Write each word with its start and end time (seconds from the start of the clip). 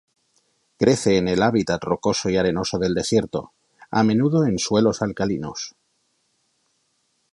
Crece 0.77 1.19
en 1.19 1.27
el 1.27 1.43
hábitat 1.43 1.83
rocoso 1.83 2.31
y 2.31 2.35
arenoso 2.35 2.79
del 2.79 2.95
desierto, 2.95 3.51
a 3.91 4.03
menudo 4.03 4.47
en 4.47 4.57
suelos 4.57 5.03
alcalinos. 5.03 5.75